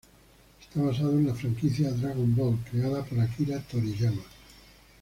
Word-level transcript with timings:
Está 0.59 0.81
basado 0.81 1.11
en 1.11 1.27
la 1.27 1.35
franquicia 1.35 1.91
"Dragon 1.91 2.35
Ball", 2.35 2.57
creada 2.71 3.05
por 3.05 3.19
Akira 3.19 3.59
Toriyama. 3.61 4.23